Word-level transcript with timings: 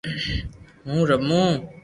ھون 0.85 0.99
رمو 1.09 1.41